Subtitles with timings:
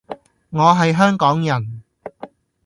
[0.49, 1.83] 我係香港人